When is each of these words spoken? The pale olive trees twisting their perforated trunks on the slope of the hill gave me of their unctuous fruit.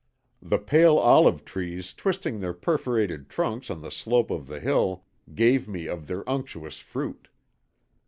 The 0.41 0.57
pale 0.57 0.97
olive 0.97 1.45
trees 1.45 1.93
twisting 1.93 2.39
their 2.39 2.55
perforated 2.55 3.29
trunks 3.29 3.69
on 3.69 3.83
the 3.83 3.91
slope 3.91 4.31
of 4.31 4.47
the 4.47 4.59
hill 4.59 5.05
gave 5.35 5.67
me 5.67 5.85
of 5.85 6.07
their 6.07 6.27
unctuous 6.27 6.79
fruit. 6.79 7.27